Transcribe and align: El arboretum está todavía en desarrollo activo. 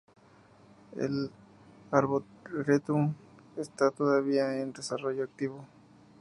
El 0.97 1.29
arboretum 1.91 3.13
está 3.55 3.91
todavía 3.91 4.59
en 4.59 4.73
desarrollo 4.73 5.25
activo. 5.25 5.63